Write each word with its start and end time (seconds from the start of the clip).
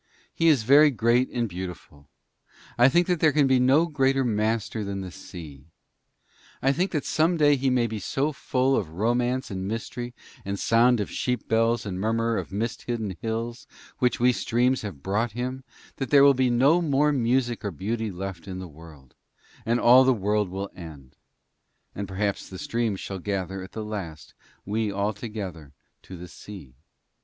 He 0.33 0.47
is 0.47 0.63
very 0.63 0.89
great 0.89 1.29
and 1.29 1.47
beautiful. 1.47 2.07
I 2.75 2.89
think 2.89 3.05
that 3.05 3.19
there 3.19 3.31
can 3.31 3.45
be 3.45 3.59
no 3.59 3.85
greater 3.85 4.23
master 4.23 4.83
than 4.83 5.01
the 5.01 5.11
sea. 5.11 5.67
I 6.59 6.71
think 6.73 6.89
that 6.89 7.05
some 7.05 7.37
day 7.37 7.55
he 7.55 7.69
may 7.69 7.85
be 7.85 7.99
so 7.99 8.31
full 8.31 8.75
of 8.75 8.89
romance 8.89 9.51
and 9.51 9.67
mystery 9.67 10.15
and 10.43 10.59
sound 10.59 10.99
of 10.99 11.11
sheep 11.11 11.47
bells 11.47 11.85
and 11.85 11.99
murmur 12.01 12.35
of 12.37 12.51
mist 12.51 12.81
hidden 12.87 13.15
hills, 13.21 13.67
which 13.99 14.19
we 14.19 14.31
streams 14.31 14.79
shall 14.79 14.87
have 14.87 15.03
brought 15.03 15.33
him, 15.33 15.63
that 15.97 16.09
there 16.09 16.23
will 16.23 16.33
be 16.33 16.49
no 16.49 16.81
more 16.81 17.11
music 17.11 17.63
or 17.63 17.69
beauty 17.69 18.09
left 18.09 18.47
in 18.47 18.57
the 18.57 18.67
world, 18.67 19.13
and 19.67 19.79
all 19.79 20.03
the 20.03 20.15
world 20.15 20.49
will 20.49 20.71
end; 20.75 21.15
and 21.93 22.07
perhaps 22.07 22.49
the 22.49 22.57
streams 22.57 22.99
shall 22.99 23.19
gather 23.19 23.61
at 23.61 23.73
the 23.73 23.85
last, 23.85 24.33
we 24.65 24.91
all 24.91 25.13
together, 25.13 25.73
to 26.01 26.17
the 26.17 26.27
sea. 26.27 26.73